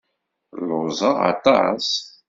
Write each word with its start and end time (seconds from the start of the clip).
Lluẓeɣ 0.63 1.17
aṭas. 1.31 1.87